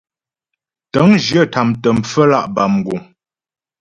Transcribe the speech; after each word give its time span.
Tə̂ŋjyə 0.91 1.41
tâmtə 1.53 1.89
pfəmlǎ' 2.03 2.51
bâ 2.55 2.63
mguŋ. 2.73 3.01